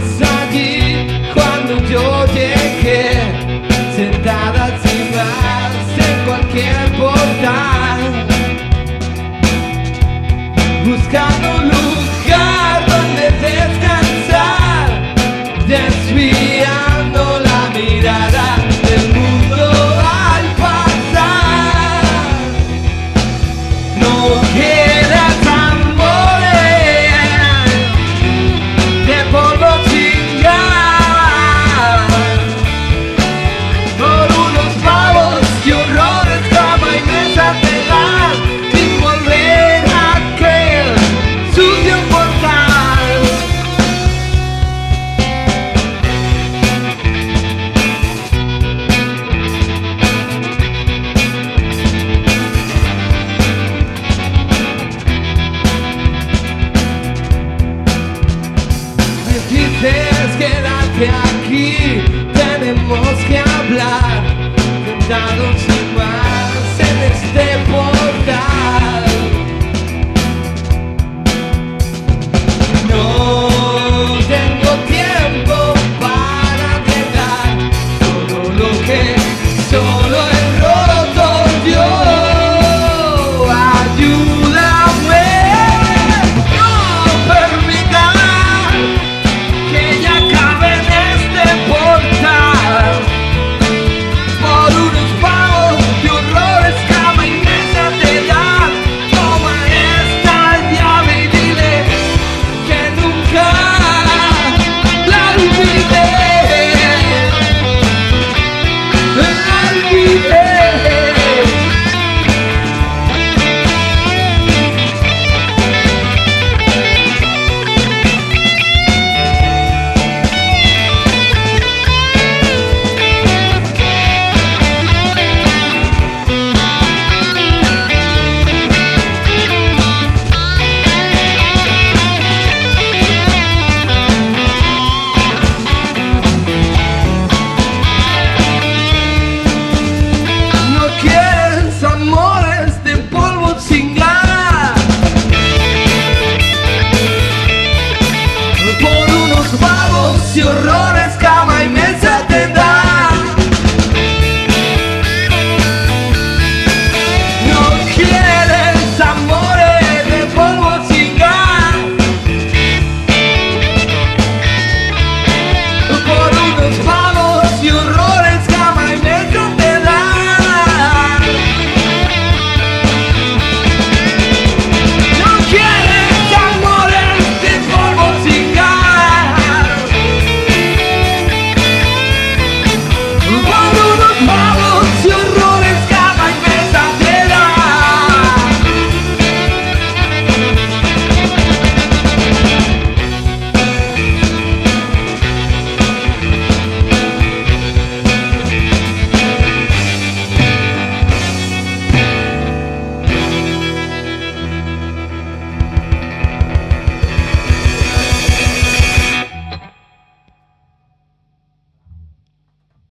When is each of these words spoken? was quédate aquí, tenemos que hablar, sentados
was 0.00 0.27
quédate 60.98 61.06
aquí, 61.06 62.02
tenemos 62.34 63.18
que 63.28 63.38
hablar, 63.38 64.24
sentados 64.84 65.77